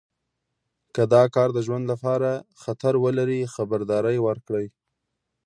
که 0.95 1.03
دا 1.13 1.23
کار 1.35 1.49
د 1.53 1.59
ژوند 1.65 1.85
لپاره 1.91 2.29
خطر 2.61 2.93
ولري 3.03 3.41
خبرداری 3.55 4.17
ورکړئ. 4.27 4.67